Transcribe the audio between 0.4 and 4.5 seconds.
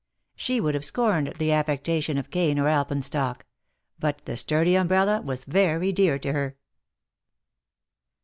would have scorned the affectation of cane or alpenstock: but the